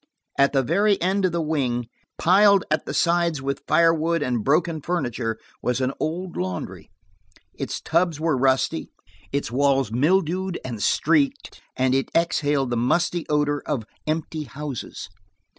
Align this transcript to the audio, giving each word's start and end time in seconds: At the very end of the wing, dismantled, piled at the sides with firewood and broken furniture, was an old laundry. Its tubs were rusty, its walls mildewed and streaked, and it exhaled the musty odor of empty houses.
At 0.35 0.53
the 0.53 0.63
very 0.63 0.99
end 0.99 1.25
of 1.25 1.31
the 1.31 1.43
wing, 1.43 1.81
dismantled, 1.85 2.17
piled 2.17 2.63
at 2.71 2.85
the 2.87 2.93
sides 2.95 3.39
with 3.39 3.61
firewood 3.67 4.23
and 4.23 4.43
broken 4.43 4.81
furniture, 4.81 5.37
was 5.61 5.79
an 5.79 5.93
old 5.99 6.35
laundry. 6.35 6.89
Its 7.53 7.79
tubs 7.79 8.19
were 8.19 8.35
rusty, 8.35 8.89
its 9.31 9.51
walls 9.51 9.91
mildewed 9.91 10.59
and 10.65 10.81
streaked, 10.81 11.61
and 11.75 11.93
it 11.93 12.09
exhaled 12.15 12.71
the 12.71 12.77
musty 12.77 13.27
odor 13.29 13.61
of 13.67 13.85
empty 14.07 14.45
houses. 14.45 15.07